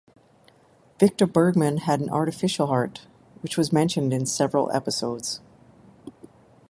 Victor 0.99 1.27
Bergman 1.27 1.77
had 1.77 2.01
an 2.01 2.09
artificial 2.09 2.65
heart, 2.65 3.05
which 3.41 3.55
was 3.55 3.71
mentioned 3.71 4.11
in 4.13 4.25
several 4.25 4.71
episodes. 4.71 5.41